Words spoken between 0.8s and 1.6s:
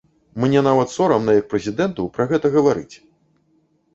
сорамна як